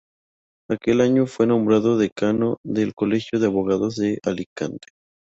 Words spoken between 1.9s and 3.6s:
decano del Colegio de